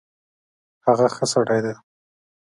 [0.85, 1.73] هغه ښه سړی ده